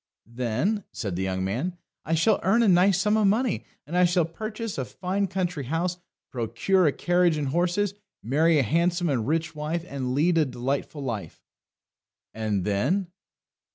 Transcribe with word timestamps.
"Then," 0.33 0.83
said 0.91 1.15
the 1.15 1.21
young 1.21 1.43
man, 1.43 1.77
"I 2.05 2.15
shall 2.15 2.39
earn 2.41 2.63
a 2.63 2.67
nice 2.67 2.99
sum 2.99 3.17
of 3.17 3.27
money, 3.27 3.65
and 3.85 3.95
I 3.95 4.03
shall 4.05 4.25
purchase 4.25 4.79
a 4.79 4.83
fine 4.83 5.27
country 5.27 5.65
house, 5.65 5.97
procure 6.31 6.87
a 6.87 6.91
carriage 6.91 7.37
and 7.37 7.49
horses, 7.49 7.93
marry 8.23 8.57
a 8.57 8.63
handsome 8.63 9.09
and 9.09 9.27
rich 9.27 9.53
wife, 9.55 9.85
and 9.87 10.15
lead 10.15 10.39
a 10.39 10.45
delightful 10.45 11.03
life!" 11.03 11.43
"And 12.33 12.65
then?" 12.65 13.11